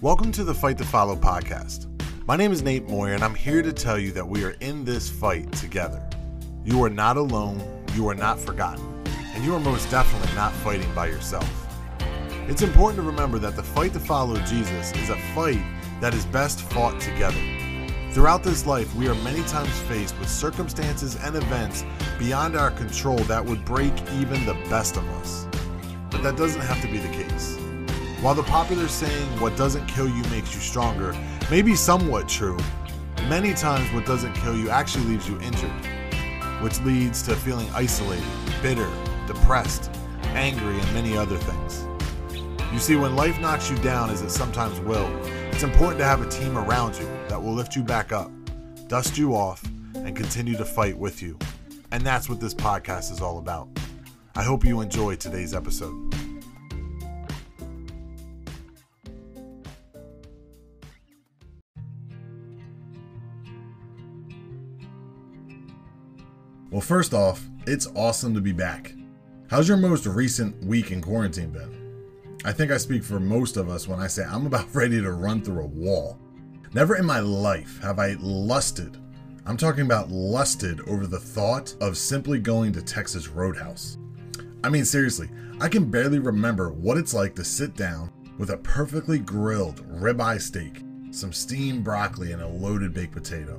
Welcome 0.00 0.30
to 0.30 0.44
the 0.44 0.54
Fight 0.54 0.78
to 0.78 0.84
Follow 0.84 1.16
podcast. 1.16 1.88
My 2.24 2.36
name 2.36 2.52
is 2.52 2.62
Nate 2.62 2.88
Moyer, 2.88 3.14
and 3.14 3.24
I'm 3.24 3.34
here 3.34 3.62
to 3.62 3.72
tell 3.72 3.98
you 3.98 4.12
that 4.12 4.28
we 4.28 4.44
are 4.44 4.54
in 4.60 4.84
this 4.84 5.10
fight 5.10 5.50
together. 5.50 6.08
You 6.64 6.84
are 6.84 6.88
not 6.88 7.16
alone, 7.16 7.60
you 7.94 8.08
are 8.08 8.14
not 8.14 8.38
forgotten, 8.38 8.86
and 9.34 9.44
you 9.44 9.52
are 9.56 9.58
most 9.58 9.90
definitely 9.90 10.32
not 10.36 10.52
fighting 10.52 10.88
by 10.94 11.08
yourself. 11.08 11.50
It's 12.46 12.62
important 12.62 13.02
to 13.02 13.02
remember 13.02 13.40
that 13.40 13.56
the 13.56 13.62
fight 13.64 13.92
to 13.94 13.98
follow 13.98 14.36
Jesus 14.42 14.92
is 14.92 15.10
a 15.10 15.16
fight 15.34 15.64
that 16.00 16.14
is 16.14 16.24
best 16.26 16.60
fought 16.60 17.00
together. 17.00 17.42
Throughout 18.12 18.44
this 18.44 18.66
life, 18.66 18.94
we 18.94 19.08
are 19.08 19.16
many 19.16 19.42
times 19.48 19.80
faced 19.80 20.16
with 20.20 20.28
circumstances 20.28 21.16
and 21.16 21.34
events 21.34 21.84
beyond 22.20 22.54
our 22.54 22.70
control 22.70 23.18
that 23.24 23.44
would 23.44 23.64
break 23.64 23.94
even 24.20 24.46
the 24.46 24.54
best 24.70 24.96
of 24.96 25.08
us. 25.20 25.48
But 26.08 26.22
that 26.22 26.36
doesn't 26.36 26.60
have 26.60 26.80
to 26.82 26.86
be 26.86 26.98
the 26.98 27.08
case. 27.08 27.58
While 28.20 28.34
the 28.34 28.42
popular 28.42 28.88
saying, 28.88 29.28
what 29.40 29.56
doesn't 29.56 29.86
kill 29.86 30.08
you 30.08 30.24
makes 30.24 30.52
you 30.52 30.60
stronger, 30.60 31.14
may 31.52 31.62
be 31.62 31.76
somewhat 31.76 32.28
true, 32.28 32.58
many 33.28 33.54
times 33.54 33.92
what 33.92 34.06
doesn't 34.06 34.32
kill 34.32 34.56
you 34.56 34.70
actually 34.70 35.04
leaves 35.04 35.28
you 35.28 35.40
injured, 35.40 35.70
which 36.60 36.80
leads 36.80 37.22
to 37.22 37.36
feeling 37.36 37.70
isolated, 37.74 38.24
bitter, 38.60 38.90
depressed, 39.28 39.92
angry, 40.34 40.80
and 40.80 40.94
many 40.94 41.16
other 41.16 41.36
things. 41.36 41.86
You 42.72 42.80
see, 42.80 42.96
when 42.96 43.14
life 43.14 43.38
knocks 43.38 43.70
you 43.70 43.76
down, 43.78 44.10
as 44.10 44.20
it 44.20 44.30
sometimes 44.30 44.80
will, 44.80 45.08
it's 45.52 45.62
important 45.62 46.00
to 46.00 46.04
have 46.04 46.20
a 46.20 46.28
team 46.28 46.58
around 46.58 46.96
you 46.98 47.06
that 47.28 47.40
will 47.40 47.54
lift 47.54 47.76
you 47.76 47.84
back 47.84 48.10
up, 48.10 48.32
dust 48.88 49.16
you 49.16 49.36
off, 49.36 49.62
and 49.94 50.16
continue 50.16 50.56
to 50.56 50.64
fight 50.64 50.98
with 50.98 51.22
you. 51.22 51.38
And 51.92 52.04
that's 52.04 52.28
what 52.28 52.40
this 52.40 52.52
podcast 52.52 53.12
is 53.12 53.20
all 53.20 53.38
about. 53.38 53.68
I 54.34 54.42
hope 54.42 54.64
you 54.64 54.80
enjoy 54.80 55.14
today's 55.14 55.54
episode. 55.54 56.27
Well, 66.70 66.80
first 66.82 67.14
off, 67.14 67.48
it's 67.66 67.88
awesome 67.96 68.34
to 68.34 68.40
be 68.40 68.52
back. 68.52 68.94
How's 69.48 69.68
your 69.68 69.78
most 69.78 70.04
recent 70.04 70.62
week 70.64 70.90
in 70.90 71.00
quarantine 71.00 71.50
been? 71.50 71.74
I 72.44 72.52
think 72.52 72.70
I 72.70 72.76
speak 72.76 73.02
for 73.02 73.18
most 73.18 73.56
of 73.56 73.70
us 73.70 73.88
when 73.88 74.00
I 74.00 74.06
say 74.06 74.24
I'm 74.24 74.46
about 74.46 74.66
ready 74.74 75.00
to 75.00 75.12
run 75.12 75.40
through 75.40 75.62
a 75.62 75.66
wall. 75.66 76.18
Never 76.74 76.96
in 76.96 77.06
my 77.06 77.20
life 77.20 77.80
have 77.82 77.98
I 77.98 78.16
lusted, 78.20 78.98
I'm 79.46 79.56
talking 79.56 79.86
about 79.86 80.10
lusted 80.10 80.86
over 80.86 81.06
the 81.06 81.18
thought 81.18 81.74
of 81.80 81.96
simply 81.96 82.38
going 82.38 82.70
to 82.74 82.82
Texas 82.82 83.28
Roadhouse. 83.28 83.96
I 84.62 84.68
mean, 84.68 84.84
seriously, 84.84 85.30
I 85.62 85.70
can 85.70 85.90
barely 85.90 86.18
remember 86.18 86.70
what 86.70 86.98
it's 86.98 87.14
like 87.14 87.34
to 87.36 87.44
sit 87.44 87.74
down 87.74 88.12
with 88.36 88.50
a 88.50 88.58
perfectly 88.58 89.18
grilled 89.18 89.88
ribeye 89.88 90.42
steak, 90.42 90.82
some 91.12 91.32
steamed 91.32 91.82
broccoli, 91.82 92.32
and 92.32 92.42
a 92.42 92.46
loaded 92.46 92.92
baked 92.92 93.14
potato. 93.14 93.58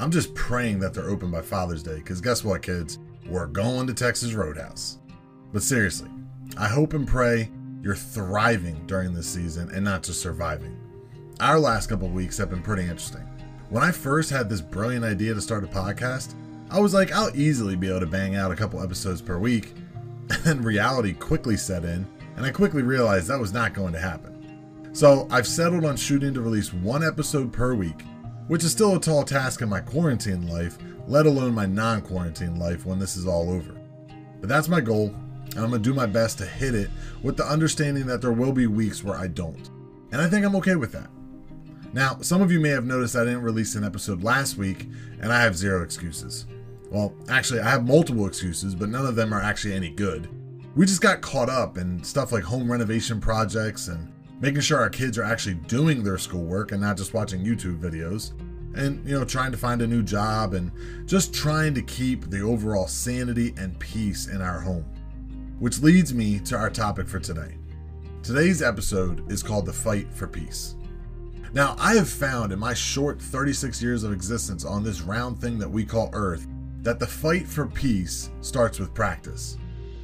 I'm 0.00 0.12
just 0.12 0.32
praying 0.34 0.78
that 0.78 0.94
they're 0.94 1.10
open 1.10 1.28
by 1.30 1.42
Father's 1.42 1.82
Day, 1.82 1.96
because 1.96 2.20
guess 2.20 2.44
what, 2.44 2.62
kids? 2.62 3.00
We're 3.26 3.48
going 3.48 3.88
to 3.88 3.94
Texas 3.94 4.32
Roadhouse. 4.32 4.98
But 5.52 5.64
seriously, 5.64 6.08
I 6.56 6.68
hope 6.68 6.92
and 6.92 7.06
pray 7.06 7.50
you're 7.82 7.96
thriving 7.96 8.86
during 8.86 9.12
this 9.12 9.26
season 9.26 9.70
and 9.74 9.84
not 9.84 10.04
just 10.04 10.20
surviving. 10.20 10.78
Our 11.40 11.58
last 11.58 11.88
couple 11.88 12.08
weeks 12.08 12.38
have 12.38 12.50
been 12.50 12.62
pretty 12.62 12.82
interesting. 12.82 13.28
When 13.70 13.82
I 13.82 13.90
first 13.90 14.30
had 14.30 14.48
this 14.48 14.60
brilliant 14.60 15.04
idea 15.04 15.34
to 15.34 15.40
start 15.40 15.64
a 15.64 15.66
podcast, 15.66 16.34
I 16.70 16.78
was 16.78 16.94
like, 16.94 17.10
I'll 17.10 17.36
easily 17.36 17.74
be 17.74 17.88
able 17.88 18.00
to 18.00 18.06
bang 18.06 18.36
out 18.36 18.52
a 18.52 18.56
couple 18.56 18.80
episodes 18.80 19.20
per 19.20 19.38
week. 19.38 19.74
And 20.30 20.44
then 20.44 20.62
reality 20.62 21.14
quickly 21.14 21.56
set 21.56 21.84
in, 21.86 22.06
and 22.36 22.44
I 22.44 22.50
quickly 22.50 22.82
realized 22.82 23.28
that 23.28 23.40
was 23.40 23.54
not 23.54 23.72
going 23.72 23.94
to 23.94 23.98
happen. 23.98 24.90
So 24.92 25.26
I've 25.30 25.46
settled 25.46 25.86
on 25.86 25.96
shooting 25.96 26.34
to 26.34 26.42
release 26.42 26.70
one 26.70 27.02
episode 27.02 27.50
per 27.50 27.74
week 27.74 28.04
which 28.48 28.64
is 28.64 28.72
still 28.72 28.96
a 28.96 29.00
tall 29.00 29.22
task 29.22 29.62
in 29.62 29.68
my 29.68 29.80
quarantine 29.80 30.48
life, 30.48 30.78
let 31.06 31.26
alone 31.26 31.54
my 31.54 31.66
non 31.66 32.02
quarantine 32.02 32.58
life 32.58 32.84
when 32.84 32.98
this 32.98 33.16
is 33.16 33.26
all 33.26 33.50
over. 33.50 33.74
But 34.40 34.48
that's 34.48 34.68
my 34.68 34.80
goal, 34.80 35.14
and 35.54 35.58
I'm 35.58 35.70
gonna 35.70 35.78
do 35.78 35.94
my 35.94 36.06
best 36.06 36.38
to 36.38 36.46
hit 36.46 36.74
it 36.74 36.90
with 37.22 37.36
the 37.36 37.46
understanding 37.46 38.06
that 38.06 38.20
there 38.20 38.32
will 38.32 38.52
be 38.52 38.66
weeks 38.66 39.04
where 39.04 39.16
I 39.16 39.28
don't. 39.28 39.70
And 40.12 40.20
I 40.20 40.28
think 40.28 40.44
I'm 40.44 40.56
okay 40.56 40.76
with 40.76 40.92
that. 40.92 41.08
Now, 41.92 42.18
some 42.20 42.42
of 42.42 42.52
you 42.52 42.60
may 42.60 42.68
have 42.70 42.84
noticed 42.84 43.16
I 43.16 43.24
didn't 43.24 43.42
release 43.42 43.74
an 43.74 43.84
episode 43.84 44.22
last 44.22 44.58
week, 44.58 44.88
and 45.20 45.32
I 45.32 45.40
have 45.42 45.56
zero 45.56 45.82
excuses. 45.82 46.46
Well, 46.90 47.14
actually, 47.28 47.60
I 47.60 47.70
have 47.70 47.86
multiple 47.86 48.26
excuses, 48.26 48.74
but 48.74 48.88
none 48.88 49.06
of 49.06 49.16
them 49.16 49.32
are 49.32 49.40
actually 49.40 49.74
any 49.74 49.90
good. 49.90 50.28
We 50.76 50.86
just 50.86 51.00
got 51.00 51.22
caught 51.22 51.48
up 51.48 51.76
in 51.76 52.02
stuff 52.04 52.30
like 52.30 52.44
home 52.44 52.70
renovation 52.70 53.20
projects 53.20 53.88
and 53.88 54.12
making 54.40 54.60
sure 54.60 54.78
our 54.78 54.90
kids 54.90 55.18
are 55.18 55.24
actually 55.24 55.54
doing 55.54 56.02
their 56.02 56.18
schoolwork 56.18 56.72
and 56.72 56.80
not 56.80 56.96
just 56.96 57.14
watching 57.14 57.44
YouTube 57.44 57.80
videos, 57.80 58.32
and 58.74 59.06
you 59.08 59.18
know, 59.18 59.24
trying 59.24 59.50
to 59.50 59.58
find 59.58 59.82
a 59.82 59.86
new 59.86 60.02
job 60.02 60.54
and 60.54 60.70
just 61.06 61.34
trying 61.34 61.74
to 61.74 61.82
keep 61.82 62.30
the 62.30 62.40
overall 62.40 62.86
sanity 62.86 63.54
and 63.56 63.78
peace 63.78 64.28
in 64.28 64.40
our 64.40 64.60
home. 64.60 64.84
Which 65.58 65.80
leads 65.80 66.14
me 66.14 66.38
to 66.40 66.56
our 66.56 66.70
topic 66.70 67.08
for 67.08 67.18
today. 67.18 67.56
Today's 68.22 68.62
episode 68.62 69.30
is 69.30 69.42
called 69.42 69.66
The 69.66 69.72
Fight 69.72 70.12
for 70.12 70.28
Peace. 70.28 70.76
Now, 71.52 71.74
I 71.78 71.94
have 71.94 72.08
found 72.08 72.52
in 72.52 72.58
my 72.58 72.74
short 72.74 73.20
36 73.20 73.82
years 73.82 74.04
of 74.04 74.12
existence 74.12 74.64
on 74.64 74.84
this 74.84 75.00
round 75.00 75.40
thing 75.40 75.58
that 75.58 75.70
we 75.70 75.84
call 75.84 76.10
Earth 76.12 76.46
that 76.82 77.00
the 77.00 77.06
fight 77.06 77.46
for 77.46 77.66
peace 77.66 78.30
starts 78.40 78.78
with 78.78 78.94
practice. 78.94 79.56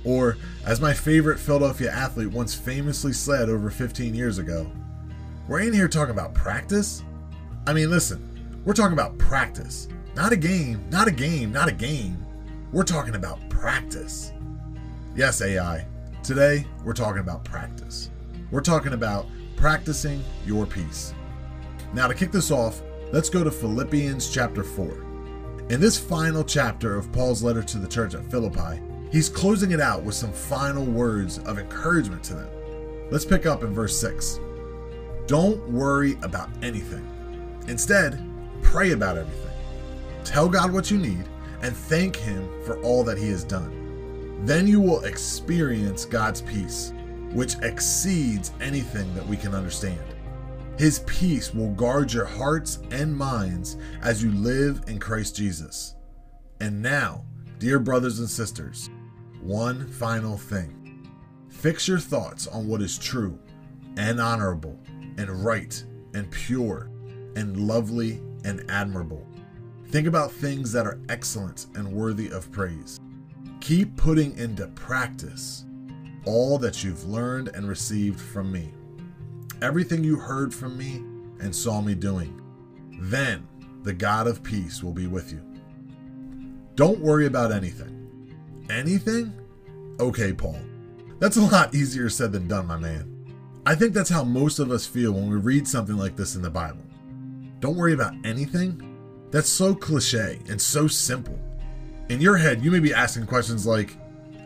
Or, 0.04 0.37
as 0.66 0.81
my 0.81 0.92
favorite 0.92 1.38
Philadelphia 1.38 1.91
athlete 1.91 2.31
once 2.31 2.54
famously 2.54 3.12
said 3.12 3.48
over 3.48 3.70
15 3.70 4.15
years 4.15 4.38
ago, 4.38 4.70
we're 5.48 5.60
in 5.60 5.72
here 5.72 5.88
talking 5.88 6.15
about 6.15 6.34
practice? 6.34 7.03
I 7.66 7.72
mean, 7.72 7.91
listen, 7.91 8.60
we're 8.64 8.75
talking 8.75 8.93
about 8.93 9.19
practice. 9.19 9.88
Not 10.14 10.32
a 10.32 10.37
game, 10.37 10.84
not 10.91 11.09
a 11.09 11.10
game, 11.10 11.53
not 11.53 11.69
a 11.69 11.72
game. 11.72 12.25
We're 12.72 12.84
talking 12.84 13.14
about 13.14 13.48
practice. 13.48 14.32
Yes, 15.16 15.43
AI. 15.43 15.87
Today, 16.22 16.66
we're 16.84 16.93
talking 16.93 17.20
about 17.20 17.44
practice. 17.44 18.10
We're 18.50 18.60
talking 18.60 18.93
about 18.93 19.26
practicing 19.56 20.22
your 20.47 20.66
peace. 20.66 21.14
Now, 21.93 22.09
to 22.09 22.14
kick 22.14 22.32
this 22.32 22.50
off, 22.50 22.82
let's 23.12 23.31
go 23.31 23.44
to 23.44 23.50
Philippians 23.50 24.31
chapter 24.31 24.64
4. 24.64 25.04
In 25.70 25.81
this 25.81 25.98
final 25.98 26.44
chapter 26.44 26.97
of 26.97 27.10
Paul's 27.12 27.43
letter 27.43 27.62
to 27.62 27.78
the 27.78 27.88
church 27.88 28.14
at 28.14 28.31
Philippi, 28.31 28.81
He's 29.14 29.28
closing 29.28 29.70
it 29.70 29.80
out 29.80 30.02
with 30.02 30.16
some 30.16 30.32
final 30.32 30.84
words 30.84 31.38
of 31.38 31.60
encouragement 31.60 32.25
to 32.25 32.34
them. 32.34 32.48
Let's 33.12 33.25
pick 33.25 33.47
up 33.47 33.62
in 33.62 33.72
verse 33.72 33.97
6. 33.97 34.41
Don't 35.28 35.70
worry 35.70 36.19
about 36.22 36.50
anything. 36.62 37.08
Instead, 37.69 38.20
pray 38.60 38.91
about 38.91 39.16
everything. 39.16 39.56
Tell 40.25 40.48
God 40.48 40.72
what 40.72 40.91
you 40.91 40.98
need 40.98 41.28
and 41.62 41.76
thank 41.76 42.16
Him 42.16 42.48
for 42.64 42.82
all 42.82 43.04
that 43.04 43.16
He 43.16 43.28
has 43.28 43.44
done. 43.44 44.41
Then 44.44 44.66
you 44.66 44.80
will 44.80 45.04
experience 45.04 46.04
God's 46.04 46.41
peace, 46.41 46.92
which 47.31 47.54
exceeds 47.62 48.50
anything 48.60 49.14
that 49.14 49.28
we 49.28 49.36
can 49.36 49.54
understand. 49.54 50.02
His 50.76 51.04
peace 51.06 51.54
will 51.54 51.70
guard 51.75 52.12
your 52.12 52.25
hearts 52.25 52.81
and 52.91 53.16
minds 53.16 53.76
as 54.02 54.25
you 54.25 54.32
live 54.32 54.82
in 54.88 54.98
Christ 54.98 55.36
Jesus. 55.36 55.94
And 56.58 56.82
now, 56.82 57.25
dear 57.60 57.78
brothers 57.78 58.19
and 58.19 58.28
sisters, 58.28 58.91
one 59.44 59.87
final 59.87 60.38
thing. 60.38 61.06
Fix 61.50 61.87
your 61.87 61.99
thoughts 61.99 62.47
on 62.47 62.66
what 62.66 62.81
is 62.81 62.97
true 62.97 63.38
and 63.99 64.19
honorable 64.19 64.81
and 65.19 65.28
right 65.44 65.84
and 66.15 66.31
pure 66.31 66.91
and 67.37 67.69
lovely 67.69 68.22
and 68.44 68.65
admirable. 68.71 69.27
Think 69.88 70.06
about 70.06 70.32
things 70.32 70.72
that 70.72 70.87
are 70.87 70.99
excellent 71.10 71.66
and 71.75 71.93
worthy 71.93 72.31
of 72.31 72.50
praise. 72.52 72.99
Keep 73.61 73.96
putting 73.96 74.37
into 74.38 74.67
practice 74.69 75.67
all 76.25 76.56
that 76.58 76.82
you've 76.82 77.05
learned 77.05 77.49
and 77.49 77.69
received 77.69 78.19
from 78.19 78.50
me, 78.50 78.73
everything 79.61 80.02
you 80.02 80.17
heard 80.17 80.55
from 80.55 80.76
me 80.79 80.97
and 81.40 81.55
saw 81.55 81.82
me 81.82 81.94
doing. 81.94 82.40
Then 82.99 83.47
the 83.82 83.93
God 83.93 84.26
of 84.26 84.43
peace 84.43 84.82
will 84.82 84.94
be 84.94 85.06
with 85.06 85.31
you. 85.32 85.43
Don't 86.76 87.00
worry 87.00 87.26
about 87.26 87.52
anything 87.52 88.03
anything? 88.70 89.32
Okay, 90.00 90.32
Paul. 90.32 90.58
That's 91.19 91.37
a 91.37 91.43
lot 91.43 91.75
easier 91.75 92.08
said 92.08 92.32
than 92.32 92.49
done, 92.49 92.66
my 92.66 92.76
man. 92.76 93.11
I 93.66 93.75
think 93.75 93.94
that's 93.94 94.11
how 94.11 94.25
most 94.25 94.58
of 94.58 94.70
us 94.70 94.87
feel 94.87 95.12
when 95.12 95.31
we 95.31 95.37
read 95.37 95.66
something 95.66 95.96
like 95.96 96.16
this 96.16 96.37
in 96.37 96.43
the 96.43 96.50
Bible. 96.50 96.84
Don't 97.61 97.76
worry 97.76 97.94
about 97.94 98.14
anything? 98.25 98.81
That's 99.31 99.49
so 99.49 99.75
cliche 99.75 100.40
and 100.49 100.61
so 100.61 100.87
simple. 100.87 101.38
In 102.11 102.20
your 102.20 102.37
head, 102.37 102.62
you 102.62 102.70
may 102.70 102.81
be 102.81 102.93
asking 102.93 103.26
questions 103.26 103.66
like, 103.66 103.96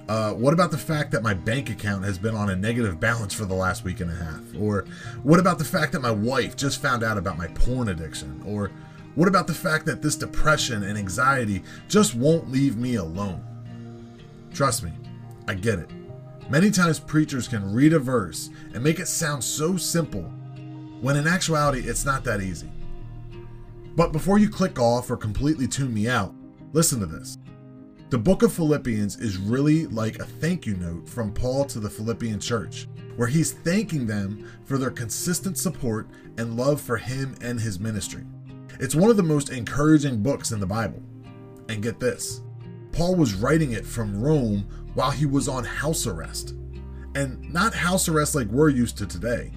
uh, 0.09 0.33
what 0.33 0.55
about 0.55 0.71
the 0.71 0.79
fact 0.79 1.11
that 1.13 1.23
my 1.23 1.35
bank 1.35 1.69
account 1.69 2.05
has 2.05 2.17
been 2.17 2.35
on 2.35 2.51
a 2.51 2.57
negative 2.57 2.99
balance 2.99 3.35
for 3.35 3.45
the 3.45 3.55
last 3.55 3.85
week 3.85 4.01
and 4.01 4.11
a 4.11 4.15
half? 4.15 4.41
Or 4.59 4.87
what 5.23 5.41
about 5.41 5.59
the 5.59 5.65
fact 5.65 5.93
that 5.93 6.01
my 6.01 6.11
wife 6.11 6.57
just 6.57 6.81
found 6.81 7.03
out 7.03 7.19
about 7.19 7.37
my 7.37 7.49
porn 7.49 7.89
addiction? 7.89 8.43
Or 8.47 8.71
what 9.17 9.29
about 9.29 9.47
the 9.47 9.55
fact 9.55 9.85
that 9.87 10.01
this 10.01 10.17
depression 10.17 10.85
and 10.85 10.97
anxiety 10.97 11.63
just 11.89 12.15
won't 12.15 12.51
leave 12.51 12.77
me 12.77 12.95
alone? 12.95 13.45
Trust 14.59 14.83
me, 14.83 14.91
I 15.47 15.55
get 15.55 15.79
it. 15.79 15.89
Many 16.51 16.73
times 16.73 16.99
preachers 16.99 17.47
can 17.47 17.73
read 17.73 17.93
a 17.93 17.99
verse 18.01 18.51
and 18.75 18.83
make 18.83 18.99
it 18.99 19.07
sound 19.07 19.45
so 19.45 19.77
simple, 19.77 20.25
when 21.01 21.15
in 21.15 21.29
actuality, 21.29 21.89
it's 21.89 22.05
not 22.05 22.25
that 22.25 22.41
easy. 22.41 22.69
But 23.95 24.11
before 24.11 24.41
you 24.41 24.51
click 24.51 24.81
off 24.81 25.13
or 25.13 25.17
completely 25.17 25.69
tune 25.69 25.95
me 25.95 26.09
out, 26.09 26.35
listen 26.73 26.99
to 26.99 27.07
this. 27.07 27.39
The 28.11 28.19
book 28.19 28.43
of 28.43 28.53
Philippians 28.53 29.21
is 29.21 29.37
really 29.37 29.87
like 29.87 30.19
a 30.19 30.25
thank 30.25 30.67
you 30.67 30.75
note 30.75 31.09
from 31.09 31.33
Paul 31.33 31.65
to 31.67 31.79
the 31.79 31.89
Philippian 31.89 32.41
church, 32.41 32.89
where 33.15 33.29
he's 33.29 33.53
thanking 33.53 34.09
them 34.09 34.45
for 34.65 34.77
their 34.77 34.91
consistent 34.91 35.57
support 35.57 36.09
and 36.37 36.57
love 36.57 36.81
for 36.81 36.97
him 36.97 37.37
and 37.43 37.61
his 37.61 37.79
ministry. 37.79 38.25
It's 38.81 38.97
one 38.97 39.11
of 39.11 39.17
the 39.17 39.23
most 39.23 39.51
encouraging 39.51 40.21
books 40.21 40.51
in 40.51 40.59
the 40.59 40.67
Bible. 40.67 41.01
And 41.69 41.81
get 41.81 42.01
this 42.01 42.41
Paul 42.99 43.15
was 43.15 43.35
writing 43.35 43.75
it 43.75 43.87
from 43.87 44.21
Rome 44.21 44.67
while 44.95 45.13
he 45.13 45.25
was 45.25 45.47
on 45.47 45.63
house 45.63 46.05
arrest. 46.09 46.57
And 47.15 47.41
not 47.53 47.73
house 47.73 48.09
arrest 48.09 48.35
like 48.35 48.49
we're 48.49 48.71
used 48.71 48.99
to 48.99 49.07
today. 49.07 49.53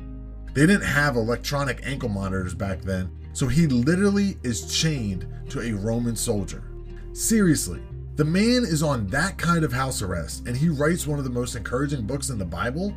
They 0.53 0.67
didn't 0.67 0.83
have 0.83 1.15
electronic 1.15 1.81
ankle 1.83 2.09
monitors 2.09 2.53
back 2.53 2.81
then, 2.81 3.09
so 3.33 3.47
he 3.47 3.65
literally 3.65 4.37
is 4.43 4.71
chained 4.71 5.25
to 5.49 5.59
a 5.59 5.71
Roman 5.71 6.15
soldier. 6.15 6.65
Seriously, 7.13 7.81
the 8.15 8.23
man 8.23 8.63
is 8.63 8.83
on 8.83 9.07
that 9.07 9.39
kind 9.39 9.63
of 9.63 9.73
house 9.73 10.03
arrest 10.03 10.45
and 10.45 10.55
he 10.55 10.69
writes 10.69 11.07
one 11.07 11.17
of 11.17 11.25
the 11.25 11.31
most 11.31 11.55
encouraging 11.55 12.05
books 12.05 12.29
in 12.29 12.37
the 12.37 12.45
Bible? 12.45 12.93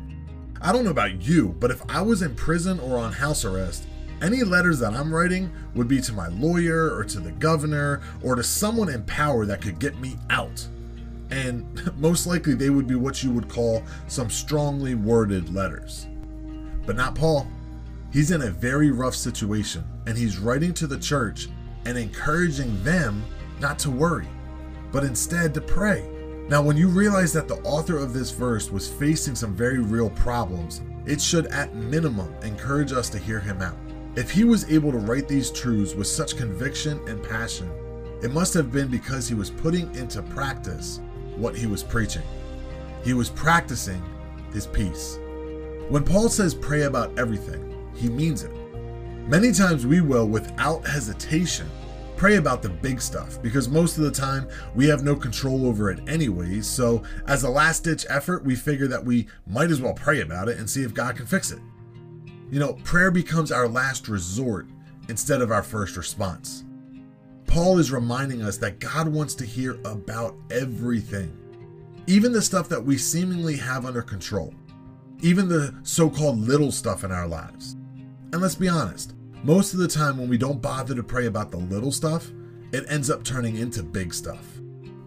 I 0.61 0.71
don't 0.71 0.83
know 0.83 0.91
about 0.91 1.23
you, 1.23 1.55
but 1.59 1.71
if 1.71 1.81
I 1.89 2.03
was 2.03 2.21
in 2.21 2.35
prison 2.35 2.79
or 2.81 2.99
on 2.99 3.13
house 3.13 3.45
arrest, 3.45 3.87
any 4.21 4.43
letters 4.43 4.79
that 4.79 4.93
I'm 4.93 5.13
writing 5.13 5.51
would 5.75 5.87
be 5.87 6.01
to 6.01 6.13
my 6.13 6.27
lawyer 6.27 6.95
or 6.95 7.03
to 7.05 7.19
the 7.19 7.31
governor 7.31 8.01
or 8.23 8.35
to 8.35 8.43
someone 8.43 8.89
in 8.89 9.03
power 9.03 9.45
that 9.45 9.61
could 9.61 9.79
get 9.79 9.99
me 9.99 10.15
out. 10.29 10.65
And 11.31 11.65
most 11.97 12.27
likely 12.27 12.53
they 12.53 12.69
would 12.69 12.87
be 12.87 12.95
what 12.95 13.23
you 13.23 13.31
would 13.31 13.49
call 13.49 13.83
some 14.07 14.29
strongly 14.29 14.95
worded 14.95 15.53
letters. 15.53 16.07
But 16.85 16.95
not 16.95 17.15
Paul. 17.15 17.47
He's 18.11 18.31
in 18.31 18.43
a 18.43 18.51
very 18.51 18.91
rough 18.91 19.15
situation 19.15 19.83
and 20.07 20.17
he's 20.17 20.37
writing 20.37 20.73
to 20.75 20.87
the 20.87 20.99
church 20.99 21.49
and 21.85 21.97
encouraging 21.97 22.83
them 22.83 23.23
not 23.59 23.79
to 23.79 23.91
worry, 23.91 24.27
but 24.91 25.03
instead 25.03 25.53
to 25.53 25.61
pray. 25.61 26.09
Now, 26.47 26.61
when 26.61 26.77
you 26.77 26.87
realize 26.87 27.33
that 27.33 27.47
the 27.47 27.61
author 27.61 27.97
of 27.97 28.13
this 28.13 28.31
verse 28.31 28.69
was 28.69 28.87
facing 28.87 29.35
some 29.35 29.55
very 29.55 29.79
real 29.79 30.11
problems, 30.11 30.81
it 31.05 31.19
should 31.19 31.47
at 31.47 31.73
minimum 31.75 32.33
encourage 32.43 32.91
us 32.91 33.09
to 33.09 33.17
hear 33.17 33.39
him 33.39 33.61
out. 33.61 33.77
If 34.15 34.31
he 34.31 34.45
was 34.45 34.71
able 34.71 34.93
to 34.93 34.97
write 34.97 35.27
these 35.27 35.51
truths 35.51 35.93
with 35.93 36.07
such 36.07 36.37
conviction 36.37 37.05
and 37.09 37.21
passion, 37.21 37.69
it 38.23 38.31
must 38.31 38.53
have 38.53 38.71
been 38.71 38.87
because 38.87 39.27
he 39.27 39.35
was 39.35 39.49
putting 39.49 39.93
into 39.93 40.21
practice 40.21 41.01
what 41.35 41.53
he 41.53 41.67
was 41.67 41.83
preaching. 41.83 42.23
He 43.03 43.13
was 43.13 43.29
practicing 43.29 44.01
his 44.53 44.67
peace. 44.67 45.19
When 45.89 46.05
Paul 46.05 46.29
says 46.29 46.55
pray 46.55 46.83
about 46.83 47.19
everything, 47.19 47.75
he 47.93 48.07
means 48.07 48.43
it. 48.43 48.51
Many 49.27 49.51
times 49.51 49.85
we 49.85 49.99
will, 49.99 50.29
without 50.29 50.87
hesitation, 50.87 51.69
pray 52.15 52.37
about 52.37 52.61
the 52.61 52.69
big 52.69 53.01
stuff 53.01 53.41
because 53.41 53.67
most 53.67 53.97
of 53.97 54.05
the 54.05 54.11
time 54.11 54.47
we 54.75 54.87
have 54.87 55.03
no 55.03 55.17
control 55.17 55.67
over 55.67 55.91
it 55.91 55.99
anyways. 56.07 56.65
So, 56.67 57.03
as 57.27 57.43
a 57.43 57.49
last 57.49 57.83
ditch 57.83 58.05
effort, 58.07 58.45
we 58.45 58.55
figure 58.55 58.87
that 58.87 59.03
we 59.03 59.27
might 59.45 59.71
as 59.71 59.81
well 59.81 59.93
pray 59.93 60.21
about 60.21 60.47
it 60.47 60.57
and 60.57 60.69
see 60.69 60.83
if 60.83 60.93
God 60.93 61.17
can 61.17 61.25
fix 61.25 61.51
it. 61.51 61.59
You 62.51 62.59
know, 62.59 62.73
prayer 62.83 63.09
becomes 63.09 63.51
our 63.51 63.67
last 63.67 64.07
resort 64.07 64.67
instead 65.09 65.41
of 65.41 65.51
our 65.51 65.63
first 65.63 65.97
response. 65.97 66.63
Paul 67.47 67.79
is 67.79 67.91
reminding 67.91 68.43
us 68.43 68.57
that 68.57 68.79
God 68.79 69.07
wants 69.07 69.33
to 69.35 69.45
hear 69.45 69.79
about 69.85 70.35
everything, 70.51 71.35
even 72.07 72.31
the 72.31 72.41
stuff 72.41 72.69
that 72.69 72.83
we 72.83 72.97
seemingly 72.97 73.55
have 73.57 73.85
under 73.85 74.01
control, 74.01 74.53
even 75.21 75.47
the 75.47 75.73
so 75.83 76.09
called 76.09 76.39
little 76.39 76.71
stuff 76.71 77.03
in 77.03 77.11
our 77.11 77.27
lives. 77.27 77.77
And 78.31 78.41
let's 78.41 78.55
be 78.55 78.69
honest, 78.69 79.15
most 79.43 79.73
of 79.73 79.79
the 79.79 79.87
time 79.87 80.17
when 80.17 80.29
we 80.29 80.37
don't 80.37 80.61
bother 80.61 80.95
to 80.95 81.03
pray 81.03 81.25
about 81.27 81.51
the 81.51 81.57
little 81.57 81.91
stuff, 81.91 82.31
it 82.71 82.85
ends 82.89 83.09
up 83.09 83.23
turning 83.23 83.57
into 83.57 83.81
big 83.83 84.13
stuff. 84.13 84.59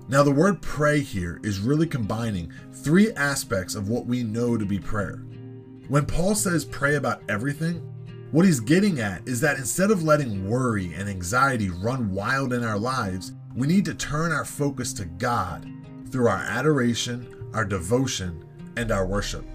Now, 0.09 0.23
the 0.23 0.31
word 0.33 0.63
pray 0.63 1.01
here 1.01 1.39
is 1.45 1.61
really 1.61 1.87
combining 1.87 2.51
three 2.73 3.13
aspects 3.13 3.75
of 3.75 3.89
what 3.89 4.07
we 4.07 4.23
know 4.23 4.57
to 4.57 4.65
be 4.65 4.79
prayer 4.79 5.23
when 5.89 6.05
Paul 6.05 6.35
says 6.35 6.67
pray 6.67 6.97
about 6.97 7.23
everything, 7.31 7.77
what 8.31 8.45
he's 8.45 8.61
getting 8.61 9.01
at 9.01 9.27
is 9.27 9.41
that 9.41 9.57
instead 9.57 9.91
of 9.91 10.03
letting 10.03 10.49
worry 10.49 10.93
and 10.93 11.09
anxiety 11.09 11.71
run 11.71 12.13
wild 12.13 12.53
in 12.53 12.63
our 12.63 12.79
lives, 12.79 13.33
we 13.55 13.67
need 13.67 13.87
to 13.87 13.95
turn 13.95 14.31
our 14.31 14.45
focus 14.45 14.93
to 14.95 15.07
God 15.07 15.67
through 16.11 16.29
our 16.29 16.37
adoration, 16.37 17.51
our 17.55 17.65
devotion, 17.65 18.45
and 18.77 18.91
our 18.93 19.07
worship. 19.07 19.47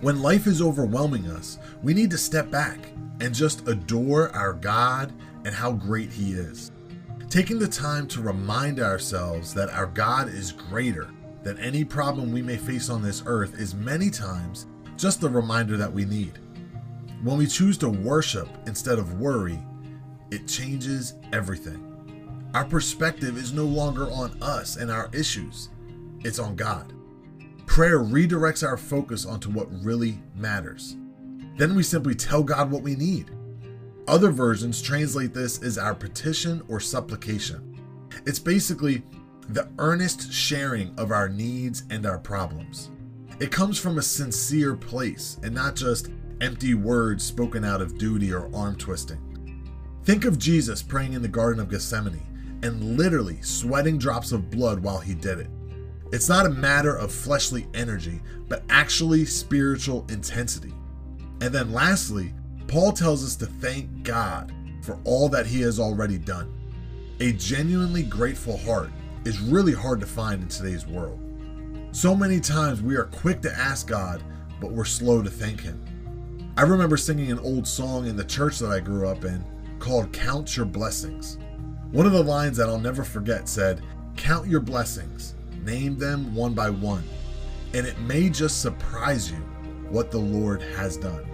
When 0.00 0.22
life 0.22 0.46
is 0.46 0.62
overwhelming 0.62 1.26
us, 1.26 1.58
we 1.82 1.92
need 1.92 2.10
to 2.10 2.18
step 2.18 2.50
back 2.50 2.78
and 3.20 3.34
just 3.34 3.68
adore 3.68 4.34
our 4.34 4.54
God 4.54 5.12
and 5.44 5.54
how 5.54 5.72
great 5.72 6.10
He 6.10 6.32
is. 6.32 6.72
Taking 7.28 7.58
the 7.58 7.68
time 7.68 8.06
to 8.08 8.22
remind 8.22 8.80
ourselves 8.80 9.52
that 9.54 9.70
our 9.70 9.86
God 9.86 10.28
is 10.28 10.52
greater 10.52 11.10
than 11.42 11.58
any 11.58 11.84
problem 11.84 12.32
we 12.32 12.40
may 12.40 12.56
face 12.56 12.88
on 12.88 13.02
this 13.02 13.22
earth 13.26 13.60
is 13.60 13.74
many 13.74 14.08
times 14.08 14.66
just 15.02 15.20
the 15.20 15.28
reminder 15.28 15.76
that 15.76 15.92
we 15.92 16.04
need. 16.04 16.38
When 17.24 17.36
we 17.36 17.48
choose 17.48 17.76
to 17.78 17.88
worship 17.88 18.48
instead 18.68 19.00
of 19.00 19.18
worry, 19.18 19.58
it 20.30 20.46
changes 20.46 21.14
everything. 21.32 21.88
Our 22.54 22.64
perspective 22.64 23.36
is 23.36 23.52
no 23.52 23.64
longer 23.64 24.08
on 24.12 24.40
us 24.40 24.76
and 24.76 24.92
our 24.92 25.10
issues, 25.12 25.70
it's 26.20 26.38
on 26.38 26.54
God. 26.54 26.92
Prayer 27.66 27.98
redirects 27.98 28.64
our 28.64 28.76
focus 28.76 29.26
onto 29.26 29.50
what 29.50 29.66
really 29.82 30.20
matters. 30.36 30.96
Then 31.56 31.74
we 31.74 31.82
simply 31.82 32.14
tell 32.14 32.44
God 32.44 32.70
what 32.70 32.82
we 32.82 32.94
need. 32.94 33.32
Other 34.06 34.30
versions 34.30 34.80
translate 34.80 35.34
this 35.34 35.64
as 35.64 35.78
our 35.78 35.96
petition 35.96 36.62
or 36.68 36.78
supplication. 36.78 37.76
It's 38.24 38.38
basically 38.38 39.02
the 39.48 39.68
earnest 39.78 40.32
sharing 40.32 40.96
of 40.96 41.10
our 41.10 41.28
needs 41.28 41.82
and 41.90 42.06
our 42.06 42.20
problems. 42.20 42.91
It 43.42 43.50
comes 43.50 43.76
from 43.76 43.98
a 43.98 44.02
sincere 44.02 44.76
place 44.76 45.36
and 45.42 45.52
not 45.52 45.74
just 45.74 46.10
empty 46.40 46.74
words 46.74 47.24
spoken 47.24 47.64
out 47.64 47.82
of 47.82 47.98
duty 47.98 48.32
or 48.32 48.48
arm 48.54 48.76
twisting. 48.76 49.18
Think 50.04 50.24
of 50.26 50.38
Jesus 50.38 50.80
praying 50.80 51.14
in 51.14 51.22
the 51.22 51.26
Garden 51.26 51.60
of 51.60 51.68
Gethsemane 51.68 52.60
and 52.62 52.96
literally 52.96 53.42
sweating 53.42 53.98
drops 53.98 54.30
of 54.30 54.48
blood 54.48 54.78
while 54.78 55.00
he 55.00 55.16
did 55.16 55.40
it. 55.40 55.48
It's 56.12 56.28
not 56.28 56.46
a 56.46 56.50
matter 56.50 56.94
of 56.94 57.10
fleshly 57.10 57.66
energy, 57.74 58.20
but 58.46 58.62
actually 58.68 59.24
spiritual 59.24 60.06
intensity. 60.08 60.72
And 61.40 61.52
then 61.52 61.72
lastly, 61.72 62.32
Paul 62.68 62.92
tells 62.92 63.24
us 63.24 63.34
to 63.34 63.46
thank 63.46 64.04
God 64.04 64.52
for 64.82 65.00
all 65.02 65.28
that 65.30 65.46
he 65.46 65.62
has 65.62 65.80
already 65.80 66.16
done. 66.16 66.54
A 67.18 67.32
genuinely 67.32 68.04
grateful 68.04 68.58
heart 68.58 68.92
is 69.24 69.40
really 69.40 69.74
hard 69.74 69.98
to 69.98 70.06
find 70.06 70.42
in 70.42 70.48
today's 70.48 70.86
world. 70.86 71.18
So 71.94 72.14
many 72.14 72.40
times 72.40 72.80
we 72.80 72.96
are 72.96 73.04
quick 73.04 73.42
to 73.42 73.52
ask 73.52 73.86
God, 73.86 74.22
but 74.62 74.72
we're 74.72 74.86
slow 74.86 75.20
to 75.20 75.28
thank 75.28 75.60
Him. 75.60 75.78
I 76.56 76.62
remember 76.62 76.96
singing 76.96 77.30
an 77.30 77.38
old 77.40 77.68
song 77.68 78.06
in 78.06 78.16
the 78.16 78.24
church 78.24 78.58
that 78.60 78.72
I 78.72 78.80
grew 78.80 79.06
up 79.06 79.26
in 79.26 79.44
called 79.78 80.10
Count 80.10 80.56
Your 80.56 80.64
Blessings. 80.64 81.36
One 81.90 82.06
of 82.06 82.12
the 82.12 82.24
lines 82.24 82.56
that 82.56 82.70
I'll 82.70 82.78
never 82.78 83.04
forget 83.04 83.46
said, 83.46 83.82
Count 84.16 84.46
your 84.48 84.60
blessings, 84.60 85.34
name 85.64 85.98
them 85.98 86.34
one 86.34 86.54
by 86.54 86.70
one, 86.70 87.04
and 87.74 87.86
it 87.86 88.00
may 88.00 88.30
just 88.30 88.62
surprise 88.62 89.30
you 89.30 89.36
what 89.90 90.10
the 90.10 90.18
Lord 90.18 90.62
has 90.62 90.96
done. 90.96 91.24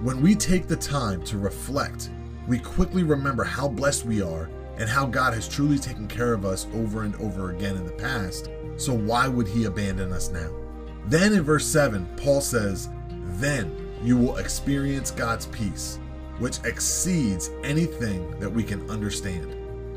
When 0.00 0.22
we 0.22 0.36
take 0.36 0.68
the 0.68 0.76
time 0.76 1.24
to 1.24 1.38
reflect, 1.38 2.10
we 2.46 2.60
quickly 2.60 3.02
remember 3.02 3.42
how 3.42 3.66
blessed 3.66 4.04
we 4.04 4.22
are 4.22 4.48
and 4.78 4.88
how 4.88 5.06
God 5.06 5.34
has 5.34 5.48
truly 5.48 5.78
taken 5.80 6.06
care 6.06 6.32
of 6.32 6.44
us 6.44 6.68
over 6.72 7.02
and 7.02 7.16
over 7.16 7.50
again 7.50 7.74
in 7.76 7.84
the 7.84 7.92
past 7.92 8.48
so 8.76 8.92
why 8.92 9.28
would 9.28 9.48
he 9.48 9.64
abandon 9.64 10.12
us 10.12 10.30
now? 10.30 10.50
Then 11.06 11.32
in 11.32 11.42
verse 11.42 11.66
7, 11.66 12.06
Paul 12.16 12.40
says, 12.40 12.88
Then 13.38 13.74
you 14.02 14.16
will 14.16 14.36
experience 14.36 15.10
God's 15.10 15.46
peace, 15.46 15.98
which 16.38 16.58
exceeds 16.64 17.50
anything 17.62 18.38
that 18.38 18.50
we 18.50 18.62
can 18.62 18.88
understand. 18.90 19.52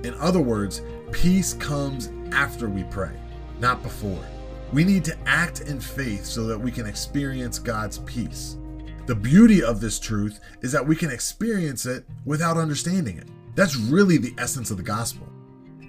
In 0.06 0.14
other 0.16 0.40
words, 0.40 0.82
peace 1.12 1.54
comes 1.56 2.12
after 2.32 2.70
we 2.70 2.84
pray, 2.86 3.12
not 3.60 3.84
before. 3.84 4.24
We 4.72 4.84
need 4.84 5.04
to 5.06 5.18
act 5.26 5.62
in 5.62 5.80
faith 5.80 6.26
so 6.26 6.46
that 6.46 6.60
we 6.60 6.72
can 6.72 6.86
experience 6.86 7.60
God's 7.60 8.00
peace. 8.00 8.58
The 9.08 9.16
beauty 9.16 9.64
of 9.64 9.82
this 9.82 10.00
truth 10.00 10.40
is 10.62 10.72
that 10.72 10.86
we 10.86 10.96
can 10.96 11.10
experience 11.10 11.86
it 11.86 12.06
without 12.26 12.58
understanding 12.58 13.18
it. 13.18 13.28
That's 13.56 13.76
really 13.76 14.18
the 14.18 14.34
essence 14.38 14.70
of 14.70 14.78
the 14.78 14.84
gospel 14.84 15.29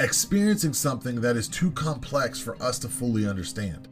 experiencing 0.04 0.72
something 0.72 1.20
that 1.20 1.36
is 1.36 1.48
too 1.48 1.70
complex 1.72 2.40
for 2.40 2.60
us 2.62 2.78
to 2.80 2.88
fully 2.88 3.26
understand. 3.26 3.88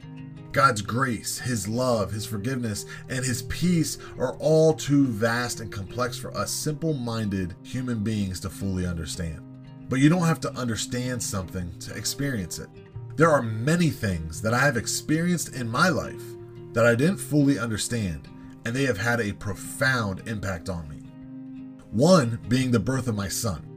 God's 0.52 0.82
grace, 0.82 1.38
His 1.38 1.68
love, 1.68 2.10
His 2.10 2.26
forgiveness, 2.26 2.86
and 3.08 3.24
His 3.24 3.42
peace 3.42 3.98
are 4.18 4.36
all 4.38 4.72
too 4.72 5.06
vast 5.06 5.60
and 5.60 5.70
complex 5.70 6.18
for 6.18 6.34
us 6.36 6.50
simple 6.50 6.94
minded 6.94 7.54
human 7.62 8.02
beings 8.02 8.40
to 8.40 8.50
fully 8.50 8.86
understand. 8.86 9.40
But 9.88 10.00
you 10.00 10.08
don't 10.08 10.26
have 10.26 10.40
to 10.40 10.52
understand 10.52 11.22
something 11.22 11.76
to 11.80 11.94
experience 11.94 12.58
it. 12.58 12.68
There 13.16 13.30
are 13.30 13.42
many 13.42 13.90
things 13.90 14.40
that 14.42 14.54
I 14.54 14.60
have 14.60 14.76
experienced 14.76 15.54
in 15.54 15.68
my 15.68 15.88
life 15.88 16.22
that 16.72 16.86
I 16.86 16.94
didn't 16.94 17.18
fully 17.18 17.58
understand, 17.58 18.28
and 18.64 18.74
they 18.74 18.84
have 18.84 18.98
had 18.98 19.20
a 19.20 19.32
profound 19.32 20.26
impact 20.26 20.68
on 20.68 20.88
me. 20.88 20.96
One 21.90 22.38
being 22.48 22.70
the 22.70 22.78
birth 22.78 23.08
of 23.08 23.16
my 23.16 23.28
son. 23.28 23.67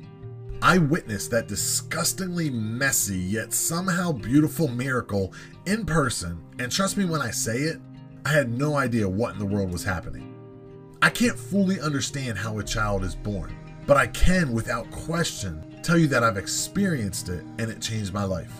I 0.64 0.78
witnessed 0.78 1.32
that 1.32 1.48
disgustingly 1.48 2.52
messy 2.52 3.18
yet 3.18 3.52
somehow 3.52 4.12
beautiful 4.12 4.68
miracle 4.68 5.34
in 5.66 5.88
person, 5.88 6.40
and 6.60 6.72
trust 6.72 6.98
me 6.98 7.06
when 7.06 7.20
I 7.20 7.32
say 7.32 7.62
it, 7.62 7.82
I 8.26 8.30
had 8.30 8.56
no 8.56 8.76
idea 8.76 9.10
what 9.10 9.34
in 9.34 9.40
the 9.40 9.46
world 9.46 9.72
was 9.72 9.84
happening. 9.84 10.36
I 11.02 11.10
can't 11.10 11.38
fully 11.38 11.80
understand 11.80 12.38
how 12.38 12.60
a 12.60 12.64
child 12.64 13.04
is 13.04 13.16
born, 13.16 13.58
but 13.88 13.98
I 13.98 14.06
can, 14.06 14.52
without 14.52 14.92
question, 14.92 15.80
tell 15.82 15.98
you 15.98 16.06
that 16.10 16.24
I've 16.24 16.38
experienced 16.38 17.30
it 17.30 17.44
and 17.58 17.72
it 17.72 17.82
changed 17.82 18.14
my 18.14 18.24
life. 18.24 18.54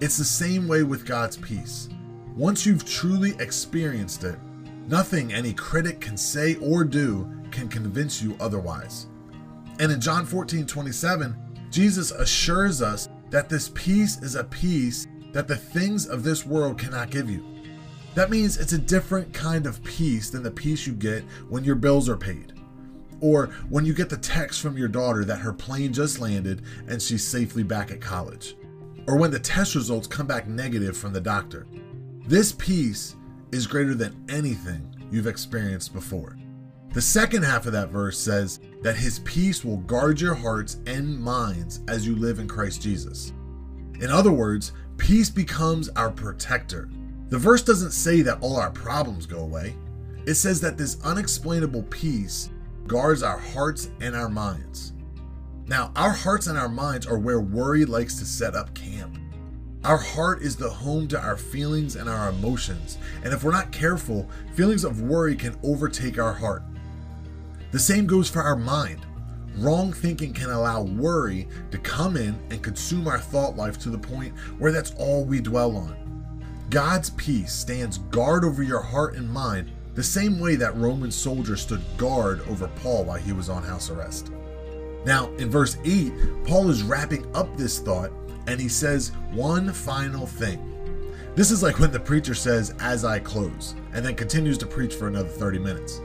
It's 0.00 0.16
the 0.16 0.24
same 0.24 0.66
way 0.66 0.82
with 0.82 1.04
God's 1.04 1.36
peace. 1.36 1.90
Once 2.36 2.64
you've 2.64 2.86
truly 2.86 3.34
experienced 3.38 4.24
it, 4.24 4.38
nothing 4.86 5.34
any 5.34 5.52
critic 5.52 6.00
can 6.00 6.16
say 6.16 6.54
or 6.54 6.84
do 6.84 7.30
can 7.50 7.68
convince 7.68 8.22
you 8.22 8.34
otherwise. 8.40 9.08
And 9.78 9.92
in 9.92 10.00
John 10.00 10.26
14 10.26 10.66
27, 10.66 11.36
Jesus 11.70 12.10
assures 12.10 12.82
us 12.82 13.08
that 13.30 13.48
this 13.48 13.70
peace 13.74 14.22
is 14.22 14.34
a 14.34 14.44
peace 14.44 15.06
that 15.32 15.48
the 15.48 15.56
things 15.56 16.06
of 16.06 16.22
this 16.22 16.46
world 16.46 16.78
cannot 16.78 17.10
give 17.10 17.30
you. 17.30 17.44
That 18.14 18.30
means 18.30 18.56
it's 18.56 18.72
a 18.72 18.78
different 18.78 19.32
kind 19.32 19.66
of 19.66 19.82
peace 19.84 20.30
than 20.30 20.42
the 20.42 20.50
peace 20.50 20.86
you 20.86 20.94
get 20.94 21.22
when 21.48 21.62
your 21.62 21.76
bills 21.76 22.08
are 22.08 22.16
paid 22.16 22.54
or 23.20 23.46
when 23.68 23.84
you 23.84 23.94
get 23.94 24.08
the 24.08 24.16
text 24.16 24.60
from 24.60 24.76
your 24.76 24.88
daughter 24.88 25.24
that 25.24 25.40
her 25.40 25.52
plane 25.52 25.92
just 25.92 26.20
landed 26.20 26.62
and 26.88 27.00
she's 27.00 27.26
safely 27.26 27.62
back 27.62 27.90
at 27.90 28.00
college, 28.00 28.56
or 29.06 29.16
when 29.16 29.30
the 29.30 29.38
test 29.38 29.74
results 29.74 30.06
come 30.06 30.26
back 30.26 30.46
negative 30.46 30.96
from 30.96 31.12
the 31.12 31.20
doctor. 31.20 31.66
This 32.26 32.52
peace 32.52 33.16
is 33.52 33.66
greater 33.66 33.94
than 33.94 34.24
anything 34.28 34.94
you've 35.10 35.26
experienced 35.26 35.92
before. 35.92 36.36
The 36.92 37.02
second 37.02 37.42
half 37.42 37.66
of 37.66 37.72
that 37.72 37.90
verse 37.90 38.18
says 38.18 38.60
that 38.82 38.96
his 38.96 39.18
peace 39.20 39.64
will 39.64 39.76
guard 39.78 40.20
your 40.20 40.34
hearts 40.34 40.78
and 40.86 41.20
minds 41.20 41.80
as 41.86 42.06
you 42.06 42.16
live 42.16 42.38
in 42.38 42.48
Christ 42.48 42.80
Jesus. 42.80 43.32
In 44.00 44.10
other 44.10 44.32
words, 44.32 44.72
peace 44.96 45.28
becomes 45.28 45.90
our 45.90 46.10
protector. 46.10 46.88
The 47.28 47.38
verse 47.38 47.62
doesn't 47.62 47.90
say 47.90 48.22
that 48.22 48.38
all 48.40 48.56
our 48.56 48.70
problems 48.70 49.26
go 49.26 49.40
away. 49.40 49.76
It 50.26 50.34
says 50.34 50.60
that 50.62 50.78
this 50.78 50.98
unexplainable 51.04 51.82
peace 51.84 52.48
guards 52.86 53.22
our 53.22 53.38
hearts 53.38 53.90
and 54.00 54.16
our 54.16 54.30
minds. 54.30 54.94
Now, 55.66 55.92
our 55.94 56.12
hearts 56.12 56.46
and 56.46 56.58
our 56.58 56.68
minds 56.70 57.06
are 57.06 57.18
where 57.18 57.40
worry 57.40 57.84
likes 57.84 58.18
to 58.18 58.24
set 58.24 58.54
up 58.54 58.72
camp. 58.74 59.18
Our 59.84 59.98
heart 59.98 60.42
is 60.42 60.56
the 60.56 60.70
home 60.70 61.06
to 61.08 61.20
our 61.20 61.36
feelings 61.36 61.96
and 61.96 62.08
our 62.08 62.30
emotions, 62.30 62.96
and 63.22 63.32
if 63.32 63.44
we're 63.44 63.52
not 63.52 63.70
careful, 63.70 64.28
feelings 64.54 64.84
of 64.84 65.02
worry 65.02 65.36
can 65.36 65.56
overtake 65.62 66.18
our 66.18 66.32
heart. 66.32 66.62
The 67.70 67.78
same 67.78 68.06
goes 68.06 68.30
for 68.30 68.42
our 68.42 68.56
mind. 68.56 69.04
Wrong 69.56 69.92
thinking 69.92 70.32
can 70.32 70.50
allow 70.50 70.82
worry 70.82 71.48
to 71.70 71.78
come 71.78 72.16
in 72.16 72.38
and 72.50 72.62
consume 72.62 73.08
our 73.08 73.18
thought 73.18 73.56
life 73.56 73.78
to 73.80 73.90
the 73.90 73.98
point 73.98 74.36
where 74.58 74.72
that's 74.72 74.94
all 74.98 75.24
we 75.24 75.40
dwell 75.40 75.76
on. 75.76 75.96
God's 76.70 77.10
peace 77.10 77.52
stands 77.52 77.98
guard 77.98 78.44
over 78.44 78.62
your 78.62 78.80
heart 78.80 79.16
and 79.16 79.28
mind 79.28 79.70
the 79.94 80.02
same 80.02 80.38
way 80.38 80.54
that 80.54 80.76
Roman 80.76 81.10
soldiers 81.10 81.60
stood 81.60 81.82
guard 81.96 82.40
over 82.48 82.68
Paul 82.82 83.04
while 83.04 83.18
he 83.18 83.32
was 83.32 83.48
on 83.48 83.62
house 83.62 83.90
arrest. 83.90 84.30
Now, 85.04 85.28
in 85.36 85.50
verse 85.50 85.76
8, 85.84 86.12
Paul 86.44 86.70
is 86.70 86.82
wrapping 86.82 87.26
up 87.34 87.56
this 87.56 87.80
thought 87.80 88.12
and 88.46 88.60
he 88.60 88.68
says 88.68 89.12
one 89.32 89.72
final 89.72 90.26
thing. 90.26 90.64
This 91.34 91.50
is 91.50 91.62
like 91.62 91.78
when 91.78 91.92
the 91.92 92.00
preacher 92.00 92.34
says, 92.34 92.74
as 92.80 93.04
I 93.04 93.18
close, 93.18 93.74
and 93.92 94.04
then 94.04 94.14
continues 94.14 94.58
to 94.58 94.66
preach 94.66 94.94
for 94.94 95.06
another 95.06 95.28
30 95.28 95.58
minutes. 95.58 96.00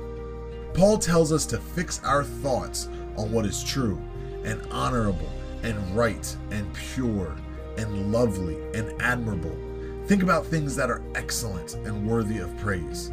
Paul 0.73 0.97
tells 0.97 1.31
us 1.31 1.45
to 1.47 1.57
fix 1.59 2.03
our 2.03 2.23
thoughts 2.23 2.89
on 3.15 3.31
what 3.31 3.45
is 3.45 3.63
true 3.63 4.01
and 4.43 4.61
honorable 4.71 5.29
and 5.61 5.95
right 5.95 6.35
and 6.51 6.73
pure 6.73 7.35
and 7.77 8.11
lovely 8.11 8.57
and 8.73 8.99
admirable. 9.01 9.55
Think 10.07 10.23
about 10.23 10.45
things 10.45 10.75
that 10.75 10.89
are 10.89 11.03
excellent 11.15 11.75
and 11.75 12.07
worthy 12.07 12.39
of 12.39 12.57
praise. 12.57 13.11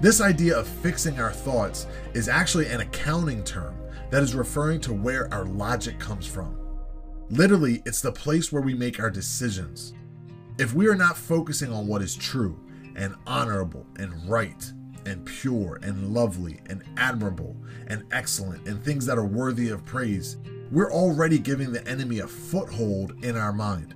This 0.00 0.20
idea 0.20 0.56
of 0.58 0.66
fixing 0.66 1.18
our 1.20 1.32
thoughts 1.32 1.86
is 2.14 2.28
actually 2.28 2.66
an 2.66 2.80
accounting 2.80 3.44
term 3.44 3.74
that 4.10 4.22
is 4.22 4.34
referring 4.34 4.80
to 4.82 4.94
where 4.94 5.32
our 5.34 5.44
logic 5.44 5.98
comes 5.98 6.26
from. 6.26 6.56
Literally, 7.28 7.82
it's 7.84 8.00
the 8.00 8.10
place 8.10 8.50
where 8.50 8.62
we 8.62 8.72
make 8.72 8.98
our 8.98 9.10
decisions. 9.10 9.92
If 10.58 10.74
we 10.74 10.86
are 10.88 10.96
not 10.96 11.16
focusing 11.16 11.72
on 11.72 11.86
what 11.86 12.02
is 12.02 12.16
true 12.16 12.58
and 12.96 13.14
honorable 13.26 13.86
and 13.96 14.28
right 14.28 14.72
and 15.06 15.24
pure 15.24 15.78
and 15.82 16.14
lovely 16.14 16.60
and 16.66 16.82
admirable 16.96 17.56
and 17.88 18.04
excellent 18.12 18.66
and 18.66 18.82
things 18.82 19.06
that 19.06 19.18
are 19.18 19.26
worthy 19.26 19.70
of 19.70 19.84
praise, 19.84 20.36
we're 20.70 20.92
already 20.92 21.38
giving 21.38 21.72
the 21.72 21.86
enemy 21.86 22.20
a 22.20 22.26
foothold 22.26 23.24
in 23.24 23.36
our 23.36 23.52
mind. 23.52 23.94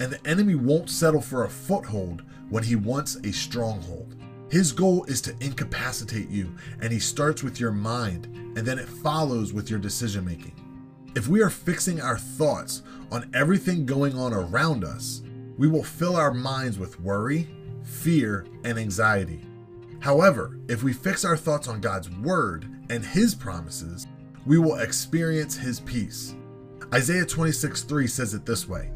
And 0.00 0.12
the 0.12 0.26
enemy 0.26 0.54
won't 0.54 0.90
settle 0.90 1.20
for 1.20 1.44
a 1.44 1.50
foothold 1.50 2.24
when 2.50 2.62
he 2.62 2.76
wants 2.76 3.16
a 3.16 3.32
stronghold. 3.32 4.16
His 4.50 4.72
goal 4.72 5.04
is 5.04 5.20
to 5.22 5.36
incapacitate 5.40 6.30
you, 6.30 6.54
and 6.80 6.92
he 6.92 6.98
starts 6.98 7.42
with 7.42 7.60
your 7.60 7.72
mind, 7.72 8.26
and 8.56 8.66
then 8.66 8.78
it 8.78 8.88
follows 8.88 9.52
with 9.52 9.68
your 9.68 9.78
decision 9.78 10.24
making. 10.24 10.54
If 11.14 11.28
we 11.28 11.42
are 11.42 11.50
fixing 11.50 12.00
our 12.00 12.16
thoughts 12.16 12.82
on 13.10 13.30
everything 13.34 13.84
going 13.84 14.16
on 14.16 14.32
around 14.32 14.84
us, 14.84 15.22
we 15.58 15.68
will 15.68 15.82
fill 15.82 16.16
our 16.16 16.32
minds 16.32 16.78
with 16.78 17.00
worry, 17.00 17.48
fear, 17.82 18.46
and 18.64 18.78
anxiety. 18.78 19.44
However, 20.00 20.58
if 20.68 20.82
we 20.82 20.92
fix 20.92 21.24
our 21.24 21.36
thoughts 21.36 21.68
on 21.68 21.80
God's 21.80 22.10
word 22.10 22.66
and 22.90 23.04
his 23.04 23.34
promises, 23.34 24.06
we 24.46 24.58
will 24.58 24.76
experience 24.76 25.56
his 25.56 25.80
peace. 25.80 26.34
Isaiah 26.92 27.26
26 27.26 27.82
3 27.82 28.06
says 28.06 28.34
it 28.34 28.46
this 28.46 28.68
way 28.68 28.90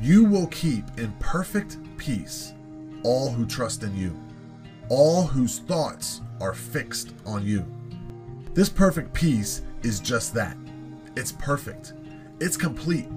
You 0.00 0.24
will 0.24 0.48
keep 0.48 0.84
in 0.98 1.12
perfect 1.20 1.78
peace 1.96 2.52
all 3.04 3.30
who 3.30 3.46
trust 3.46 3.84
in 3.84 3.96
you 3.96 4.14
all 4.88 5.24
whose 5.24 5.58
thoughts 5.60 6.22
are 6.40 6.54
fixed 6.54 7.12
on 7.26 7.44
you. 7.44 7.64
This 8.54 8.68
perfect 8.68 9.12
peace 9.12 9.62
is 9.82 10.00
just 10.00 10.34
that 10.34 10.56
it's 11.16 11.32
perfect, 11.32 11.94
it's 12.40 12.56
complete, 12.56 13.08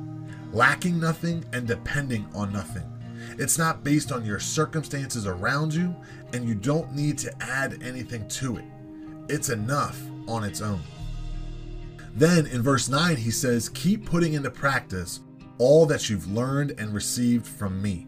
lacking 0.53 0.99
nothing 0.99 1.45
and 1.53 1.67
depending 1.67 2.27
on 2.33 2.51
nothing. 2.51 2.83
It's 3.37 3.57
not 3.57 3.83
based 3.83 4.11
on 4.11 4.25
your 4.25 4.39
circumstances 4.39 5.27
around 5.27 5.73
you, 5.73 5.95
and 6.33 6.47
you 6.47 6.55
don't 6.55 6.93
need 6.93 7.17
to 7.19 7.33
add 7.41 7.81
anything 7.83 8.27
to 8.29 8.57
it. 8.57 8.65
It's 9.29 9.49
enough 9.49 10.01
on 10.27 10.43
its 10.43 10.61
own. 10.61 10.81
Then 12.15 12.45
in 12.47 12.61
verse 12.61 12.89
9, 12.89 13.15
he 13.15 13.31
says, 13.31 13.69
Keep 13.69 14.05
putting 14.05 14.33
into 14.33 14.51
practice 14.51 15.21
all 15.57 15.85
that 15.85 16.09
you've 16.09 16.31
learned 16.31 16.75
and 16.77 16.93
received 16.93 17.45
from 17.45 17.81
me, 17.81 18.07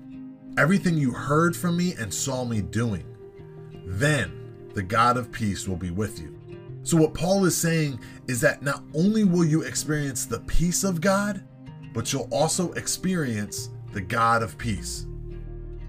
everything 0.58 0.98
you 0.98 1.12
heard 1.12 1.56
from 1.56 1.78
me 1.78 1.94
and 1.94 2.14
saw 2.14 2.44
me 2.44 2.62
doing 2.62 3.06
then 3.86 4.54
the 4.74 4.84
God 4.84 5.18
of 5.18 5.32
peace 5.32 5.68
will 5.68 5.78
be 5.78 5.92
with 5.92 6.20
you. 6.20 6.40
So, 6.84 6.98
what 6.98 7.14
Paul 7.14 7.46
is 7.46 7.56
saying 7.56 8.00
is 8.28 8.42
that 8.42 8.62
not 8.62 8.84
only 8.94 9.24
will 9.24 9.46
you 9.46 9.62
experience 9.62 10.26
the 10.26 10.40
peace 10.42 10.84
of 10.84 11.00
God, 11.00 11.44
but 11.94 12.12
you'll 12.12 12.28
also 12.32 12.72
experience 12.74 13.70
the 13.94 14.02
God 14.02 14.44
of 14.44 14.58
peace. 14.58 15.06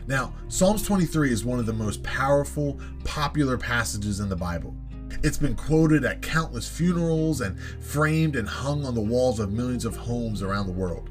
Now, 0.07 0.35
Psalms 0.49 0.83
23 0.83 1.33
is 1.33 1.45
one 1.45 1.59
of 1.59 1.67
the 1.67 1.73
most 1.73 2.03
powerful, 2.03 2.79
popular 3.05 3.57
passages 3.57 4.21
in 4.21 4.29
the 4.29 4.37
Bible. 4.37 4.77
It's 5.23 5.39
been 5.39 5.55
quoted 5.55 6.05
at 6.05 6.21
countless 6.21 6.69
funerals 6.69 7.41
and 7.41 7.59
framed 7.83 8.37
and 8.37 8.47
hung 8.47 8.85
on 8.85 8.95
the 8.95 9.01
walls 9.01 9.41
of 9.41 9.53
millions 9.53 9.87
of 9.87 9.97
homes 9.97 10.43
around 10.43 10.67
the 10.67 10.73
world. 10.73 11.09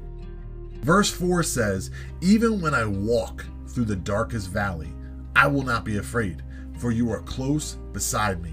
Verse 0.82 1.10
4 1.10 1.42
says, 1.42 1.90
Even 2.20 2.60
when 2.60 2.74
I 2.74 2.84
walk 2.84 3.44
through 3.68 3.86
the 3.86 3.96
darkest 3.96 4.50
valley, 4.50 4.92
I 5.34 5.48
will 5.48 5.62
not 5.62 5.84
be 5.84 5.96
afraid, 5.96 6.42
for 6.78 6.92
you 6.92 7.10
are 7.10 7.22
close 7.22 7.74
beside 7.92 8.40
me. 8.40 8.52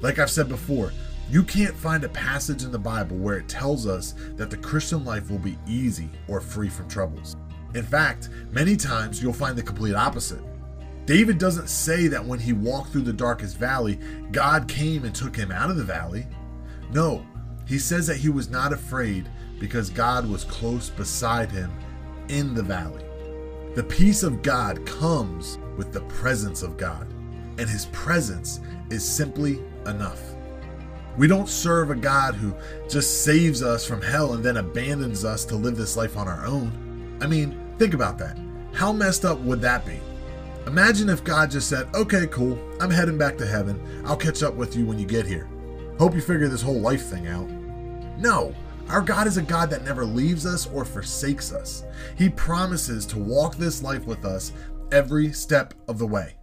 Like 0.00 0.18
I've 0.18 0.30
said 0.30 0.48
before, 0.48 0.92
you 1.30 1.44
can't 1.44 1.76
find 1.76 2.02
a 2.02 2.08
passage 2.08 2.64
in 2.64 2.72
the 2.72 2.78
Bible 2.78 3.16
where 3.16 3.36
it 3.36 3.46
tells 3.46 3.86
us 3.86 4.14
that 4.34 4.50
the 4.50 4.56
Christian 4.56 5.04
life 5.04 5.30
will 5.30 5.38
be 5.38 5.58
easy 5.68 6.08
or 6.26 6.40
free 6.40 6.68
from 6.68 6.88
troubles. 6.88 7.36
In 7.74 7.84
fact, 7.84 8.28
many 8.50 8.76
times 8.76 9.22
you'll 9.22 9.32
find 9.32 9.56
the 9.56 9.62
complete 9.62 9.94
opposite. 9.94 10.42
David 11.06 11.38
doesn't 11.38 11.68
say 11.68 12.06
that 12.08 12.24
when 12.24 12.38
he 12.38 12.52
walked 12.52 12.90
through 12.90 13.02
the 13.02 13.12
darkest 13.12 13.56
valley, 13.56 13.98
God 14.32 14.68
came 14.68 15.04
and 15.04 15.14
took 15.14 15.34
him 15.34 15.50
out 15.50 15.70
of 15.70 15.76
the 15.76 15.84
valley. 15.84 16.26
No, 16.92 17.26
he 17.66 17.78
says 17.78 18.06
that 18.06 18.16
he 18.16 18.28
was 18.28 18.50
not 18.50 18.72
afraid 18.72 19.28
because 19.58 19.90
God 19.90 20.28
was 20.28 20.44
close 20.44 20.90
beside 20.90 21.50
him 21.50 21.72
in 22.28 22.54
the 22.54 22.62
valley. 22.62 23.04
The 23.74 23.84
peace 23.84 24.22
of 24.22 24.42
God 24.42 24.84
comes 24.86 25.58
with 25.76 25.92
the 25.92 26.00
presence 26.02 26.62
of 26.62 26.76
God 26.76 27.06
and 27.58 27.68
his 27.68 27.86
presence 27.86 28.60
is 28.90 29.06
simply 29.06 29.60
enough. 29.86 30.20
We 31.16 31.26
don't 31.26 31.48
serve 31.48 31.90
a 31.90 31.94
God 31.94 32.34
who 32.34 32.54
just 32.88 33.24
saves 33.24 33.62
us 33.62 33.86
from 33.86 34.00
hell 34.00 34.32
and 34.32 34.42
then 34.42 34.56
abandons 34.56 35.24
us 35.24 35.44
to 35.46 35.56
live 35.56 35.76
this 35.76 35.96
life 35.96 36.16
on 36.16 36.26
our 36.26 36.46
own. 36.46 37.18
I 37.20 37.26
mean, 37.26 37.59
think 37.80 37.94
about 37.94 38.18
that. 38.18 38.38
How 38.74 38.92
messed 38.92 39.24
up 39.24 39.38
would 39.38 39.62
that 39.62 39.86
be? 39.86 39.98
Imagine 40.66 41.08
if 41.08 41.24
God 41.24 41.50
just 41.50 41.66
said, 41.66 41.88
okay, 41.94 42.26
cool, 42.26 42.58
I'm 42.78 42.90
heading 42.90 43.16
back 43.16 43.38
to 43.38 43.46
heaven. 43.46 44.04
I'll 44.04 44.18
catch 44.18 44.42
up 44.42 44.52
with 44.52 44.76
you 44.76 44.84
when 44.84 44.98
you 44.98 45.06
get 45.06 45.24
here. 45.24 45.48
Hope 45.98 46.14
you 46.14 46.20
figure 46.20 46.46
this 46.46 46.60
whole 46.60 46.78
life 46.78 47.06
thing 47.06 47.26
out. 47.26 47.48
No, 48.18 48.54
our 48.90 49.00
God 49.00 49.26
is 49.26 49.38
a 49.38 49.42
God 49.42 49.70
that 49.70 49.82
never 49.82 50.04
leaves 50.04 50.44
us 50.44 50.66
or 50.66 50.84
forsakes 50.84 51.54
us. 51.54 51.82
He 52.18 52.28
promises 52.28 53.06
to 53.06 53.18
walk 53.18 53.56
this 53.56 53.82
life 53.82 54.04
with 54.04 54.26
us 54.26 54.52
every 54.92 55.32
step 55.32 55.72
of 55.88 55.96
the 55.96 56.06
way. 56.06 56.36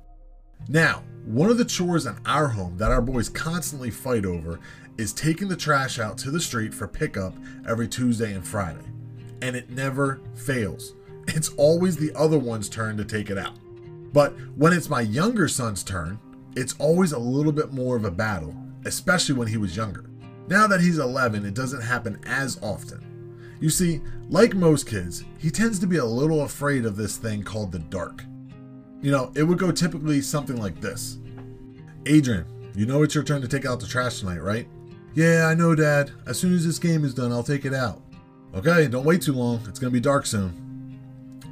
Now, 0.68 1.04
one 1.26 1.52
of 1.52 1.60
the 1.60 1.66
chores 1.66 2.08
in 2.08 2.16
our 2.26 2.48
home 2.48 2.78
that 2.78 2.92
our 2.92 3.02
boys 3.02 3.30
constantly 3.30 3.92
fight 3.92 4.26
over 4.26 4.60
is 4.98 5.14
taking 5.14 5.50
the 5.50 5.56
trash 5.56 6.00
out 6.00 6.18
to 6.18 6.32
the 6.32 6.42
street 6.42 6.74
for 6.74 6.88
pickup 6.88 7.36
every 7.68 7.88
Tuesday 7.88 8.34
and 8.34 8.46
Friday. 8.46 8.86
And 9.44 9.56
it 9.56 9.70
never 9.70 10.20
fails. 10.34 10.96
It's 11.28 11.50
always 11.56 11.98
the 11.98 12.14
other 12.16 12.40
one's 12.40 12.70
turn 12.70 12.98
to 12.98 13.06
take 13.06 13.30
it 13.30 13.38
out. 13.38 13.58
But 14.14 14.34
when 14.56 14.74
it's 14.74 14.90
my 14.90 15.02
younger 15.02 15.48
son's 15.48 15.84
turn, 15.84 16.20
it's 16.56 16.76
always 16.80 17.12
a 17.12 17.20
little 17.20 17.52
bit 17.52 17.74
more 17.74 17.96
of 17.96 18.06
a 18.06 18.12
battle, 18.12 18.56
especially 18.86 19.36
when 19.36 19.48
he 19.48 19.58
was 19.58 19.76
younger. 19.76 20.10
Now 20.48 20.66
that 20.68 20.82
he's 20.82 20.98
11, 20.98 21.46
it 21.46 21.54
doesn't 21.54 21.82
happen 21.82 22.20
as 22.26 22.58
often. 22.64 23.04
You 23.60 23.70
see, 23.70 24.02
like 24.30 24.56
most 24.56 24.88
kids, 24.88 25.24
he 25.38 25.50
tends 25.50 25.80
to 25.80 25.88
be 25.88 25.98
a 25.98 26.06
little 26.06 26.44
afraid 26.44 26.86
of 26.86 26.96
this 26.96 27.18
thing 27.18 27.44
called 27.44 27.72
the 27.72 27.80
dark. 27.80 28.24
You 29.02 29.12
know, 29.12 29.32
it 29.36 29.44
would 29.44 29.60
go 29.60 29.72
typically 29.72 30.22
something 30.22 30.58
like 30.58 30.80
this 30.82 31.20
Adrian, 32.06 32.46
you 32.76 32.86
know 32.86 33.04
it's 33.04 33.14
your 33.14 33.24
turn 33.24 33.42
to 33.42 33.48
take 33.48 33.66
out 33.66 33.80
the 33.80 33.88
trash 33.88 34.20
tonight, 34.20 34.42
right? 34.42 34.68
Yeah, 35.14 35.48
I 35.50 35.56
know, 35.56 35.76
Dad. 35.76 36.12
As 36.26 36.40
soon 36.40 36.54
as 36.54 36.66
this 36.66 36.80
game 36.80 37.04
is 37.04 37.14
done, 37.14 37.32
I'll 37.32 37.44
take 37.44 37.66
it 37.66 37.74
out. 37.74 38.02
Okay, 38.56 38.88
don't 38.88 39.04
wait 39.04 39.22
too 39.22 39.34
long. 39.34 39.62
It's 39.68 39.80
gonna 39.80 39.92
be 39.92 40.00
dark 40.00 40.26
soon. 40.26 40.67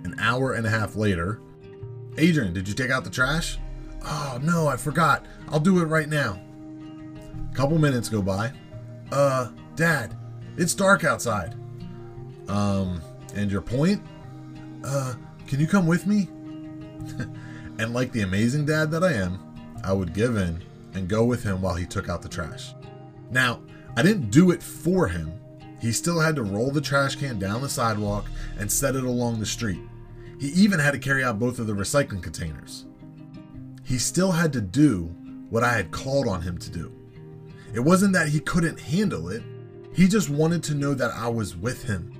An 0.05 0.13
hour 0.19 0.53
and 0.53 0.67
a 0.67 0.69
half 0.69 0.95
later, 0.95 1.41
Adrian, 2.19 2.53
did 2.53 2.67
you 2.67 2.75
take 2.75 2.91
out 2.91 3.03
the 3.03 3.09
trash? 3.09 3.57
Oh, 4.03 4.39
no, 4.41 4.67
I 4.67 4.77
forgot. 4.77 5.25
I'll 5.49 5.59
do 5.59 5.79
it 5.79 5.85
right 5.85 6.07
now. 6.07 6.39
A 7.51 7.55
couple 7.55 7.79
minutes 7.79 8.07
go 8.07 8.21
by. 8.21 8.53
Uh, 9.11 9.49
Dad, 9.75 10.15
it's 10.57 10.75
dark 10.75 11.03
outside. 11.03 11.55
Um, 12.47 13.01
and 13.33 13.51
your 13.51 13.61
point? 13.61 14.03
Uh, 14.83 15.15
can 15.47 15.59
you 15.59 15.65
come 15.65 15.87
with 15.87 16.05
me? 16.05 16.27
and 17.79 17.91
like 17.91 18.11
the 18.11 18.21
amazing 18.21 18.67
dad 18.67 18.91
that 18.91 19.03
I 19.03 19.13
am, 19.13 19.39
I 19.83 19.91
would 19.91 20.13
give 20.13 20.37
in 20.37 20.63
and 20.93 21.07
go 21.07 21.25
with 21.25 21.43
him 21.43 21.63
while 21.63 21.73
he 21.73 21.87
took 21.87 22.09
out 22.09 22.21
the 22.21 22.29
trash. 22.29 22.75
Now, 23.31 23.59
I 23.97 24.03
didn't 24.03 24.29
do 24.29 24.51
it 24.51 24.61
for 24.61 25.07
him. 25.07 25.33
He 25.81 25.91
still 25.91 26.19
had 26.19 26.35
to 26.35 26.43
roll 26.43 26.69
the 26.69 26.79
trash 26.79 27.15
can 27.15 27.39
down 27.39 27.61
the 27.61 27.69
sidewalk 27.69 28.27
and 28.59 28.71
set 28.71 28.95
it 28.95 29.03
along 29.03 29.39
the 29.39 29.47
street. 29.47 29.81
He 30.39 30.47
even 30.49 30.79
had 30.79 30.91
to 30.91 30.99
carry 30.99 31.23
out 31.23 31.39
both 31.39 31.59
of 31.59 31.67
the 31.67 31.73
recycling 31.73 32.21
containers. 32.21 32.85
He 33.83 33.97
still 33.97 34.31
had 34.31 34.51
to 34.53 34.61
do 34.61 35.15
what 35.49 35.63
I 35.63 35.73
had 35.73 35.91
called 35.91 36.27
on 36.27 36.41
him 36.41 36.57
to 36.57 36.69
do. 36.69 36.91
It 37.73 37.79
wasn't 37.79 38.13
that 38.13 38.29
he 38.29 38.39
couldn't 38.39 38.79
handle 38.79 39.29
it, 39.29 39.43
he 39.93 40.07
just 40.07 40.29
wanted 40.29 40.61
to 40.63 40.75
know 40.75 40.93
that 40.93 41.11
I 41.11 41.29
was 41.29 41.55
with 41.55 41.83
him. 41.83 42.11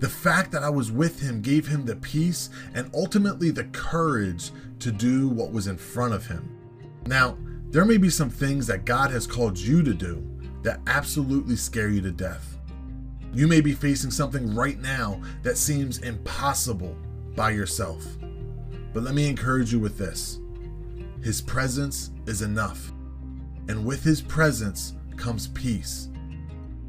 The 0.00 0.08
fact 0.08 0.50
that 0.50 0.64
I 0.64 0.70
was 0.70 0.90
with 0.90 1.20
him 1.20 1.40
gave 1.40 1.68
him 1.68 1.84
the 1.84 1.94
peace 1.94 2.50
and 2.74 2.90
ultimately 2.92 3.52
the 3.52 3.64
courage 3.64 4.50
to 4.80 4.90
do 4.90 5.28
what 5.28 5.52
was 5.52 5.68
in 5.68 5.76
front 5.76 6.14
of 6.14 6.26
him. 6.26 6.58
Now, 7.06 7.38
there 7.70 7.84
may 7.84 7.96
be 7.96 8.10
some 8.10 8.30
things 8.30 8.66
that 8.66 8.84
God 8.84 9.12
has 9.12 9.26
called 9.26 9.56
you 9.56 9.82
to 9.84 9.94
do 9.94 10.26
that 10.62 10.80
absolutely 10.88 11.54
scare 11.54 11.88
you 11.88 12.00
to 12.02 12.10
death. 12.10 12.58
You 13.32 13.46
may 13.46 13.60
be 13.60 13.72
facing 13.72 14.10
something 14.10 14.54
right 14.54 14.80
now 14.80 15.20
that 15.42 15.56
seems 15.56 15.98
impossible 15.98 16.96
by 17.34 17.50
yourself. 17.50 18.04
But 18.92 19.02
let 19.02 19.14
me 19.14 19.28
encourage 19.28 19.72
you 19.72 19.80
with 19.80 19.98
this 19.98 20.38
His 21.22 21.40
presence 21.40 22.10
is 22.26 22.42
enough. 22.42 22.92
And 23.68 23.84
with 23.86 24.02
His 24.02 24.20
presence 24.20 24.94
comes 25.16 25.48
peace. 25.48 26.08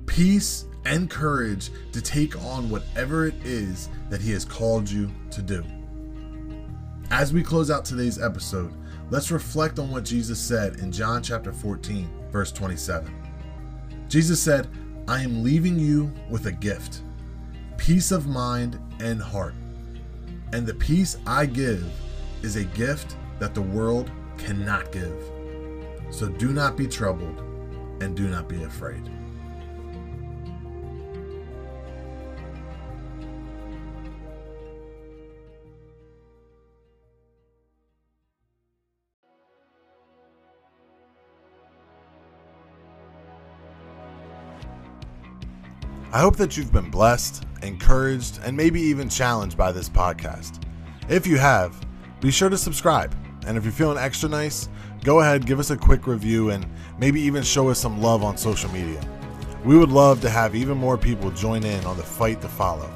Peace 0.05 0.65
and 0.85 1.09
courage 1.09 1.69
to 1.91 2.01
take 2.01 2.41
on 2.43 2.69
whatever 2.69 3.27
it 3.27 3.35
is 3.43 3.89
that 4.09 4.21
He 4.21 4.31
has 4.31 4.45
called 4.45 4.89
you 4.89 5.09
to 5.31 5.41
do. 5.41 5.63
As 7.11 7.31
we 7.31 7.43
close 7.43 7.69
out 7.69 7.85
today's 7.85 8.21
episode, 8.21 8.73
let's 9.09 9.31
reflect 9.31 9.77
on 9.79 9.91
what 9.91 10.03
Jesus 10.03 10.39
said 10.39 10.77
in 10.77 10.91
John 10.91 11.21
chapter 11.21 11.53
14, 11.53 12.09
verse 12.31 12.51
27. 12.51 13.13
Jesus 14.07 14.41
said, 14.41 14.67
I 15.07 15.21
am 15.21 15.43
leaving 15.43 15.77
you 15.77 16.11
with 16.29 16.45
a 16.47 16.51
gift 16.51 17.01
peace 17.77 18.11
of 18.11 18.27
mind 18.27 18.79
and 18.99 19.21
heart. 19.21 19.53
And 20.53 20.67
the 20.67 20.75
peace 20.75 21.17
I 21.25 21.47
give 21.47 21.83
is 22.43 22.57
a 22.57 22.63
gift 22.63 23.17
that 23.39 23.55
the 23.55 23.61
world 23.61 24.11
cannot 24.37 24.91
give. 24.91 25.17
So 26.11 26.29
do 26.29 26.53
not 26.53 26.77
be 26.77 26.85
troubled 26.85 27.39
and 28.01 28.15
do 28.15 28.27
not 28.27 28.47
be 28.47 28.61
afraid. 28.61 29.09
I 46.13 46.19
hope 46.19 46.35
that 46.35 46.55
you've 46.55 46.71
been 46.71 46.91
blessed, 46.91 47.43
encouraged, 47.63 48.39
and 48.45 48.55
maybe 48.55 48.79
even 48.79 49.09
challenged 49.09 49.57
by 49.57 49.71
this 49.71 49.89
podcast. 49.89 50.63
If 51.09 51.25
you 51.25 51.39
have, 51.39 51.75
be 52.21 52.29
sure 52.29 52.49
to 52.49 52.57
subscribe. 52.57 53.15
And 53.47 53.57
if 53.57 53.63
you're 53.63 53.73
feeling 53.73 53.97
extra 53.97 54.29
nice, 54.29 54.69
go 55.03 55.21
ahead, 55.21 55.47
give 55.47 55.57
us 55.57 55.71
a 55.71 55.75
quick 55.75 56.05
review, 56.05 56.51
and 56.51 56.67
maybe 56.99 57.19
even 57.19 57.41
show 57.41 57.67
us 57.69 57.79
some 57.79 57.99
love 57.99 58.23
on 58.23 58.37
social 58.37 58.69
media. 58.69 59.03
We 59.65 59.75
would 59.75 59.89
love 59.89 60.21
to 60.21 60.29
have 60.29 60.53
even 60.53 60.77
more 60.77 60.99
people 60.99 61.31
join 61.31 61.63
in 61.63 61.83
on 61.83 61.97
the 61.97 62.03
fight 62.03 62.41
to 62.41 62.47
follow. 62.47 62.93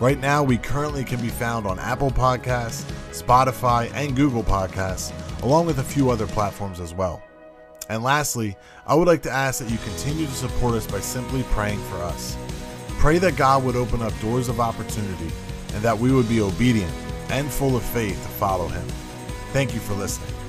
Right 0.00 0.18
now, 0.18 0.42
we 0.42 0.56
currently 0.56 1.04
can 1.04 1.20
be 1.20 1.28
found 1.28 1.66
on 1.66 1.78
Apple 1.78 2.10
Podcasts, 2.10 2.90
Spotify, 3.10 3.92
and 3.92 4.16
Google 4.16 4.44
Podcasts, 4.44 5.12
along 5.42 5.66
with 5.66 5.78
a 5.78 5.84
few 5.84 6.08
other 6.08 6.26
platforms 6.26 6.80
as 6.80 6.94
well. 6.94 7.22
And 7.90 8.04
lastly, 8.04 8.56
I 8.86 8.94
would 8.94 9.08
like 9.08 9.22
to 9.22 9.30
ask 9.32 9.58
that 9.58 9.68
you 9.68 9.76
continue 9.78 10.24
to 10.24 10.32
support 10.32 10.74
us 10.74 10.86
by 10.86 11.00
simply 11.00 11.42
praying 11.50 11.80
for 11.90 11.96
us. 11.96 12.36
Pray 13.00 13.18
that 13.18 13.34
God 13.34 13.64
would 13.64 13.74
open 13.74 14.00
up 14.00 14.18
doors 14.20 14.48
of 14.48 14.60
opportunity 14.60 15.32
and 15.74 15.82
that 15.82 15.98
we 15.98 16.12
would 16.12 16.28
be 16.28 16.40
obedient 16.40 16.92
and 17.30 17.50
full 17.50 17.76
of 17.76 17.82
faith 17.82 18.22
to 18.22 18.28
follow 18.28 18.68
Him. 18.68 18.86
Thank 19.52 19.74
you 19.74 19.80
for 19.80 19.94
listening. 19.94 20.39